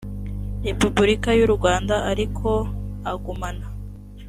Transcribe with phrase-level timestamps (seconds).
[0.67, 2.47] repubulika y u rwanda ariko
[3.11, 3.65] agumana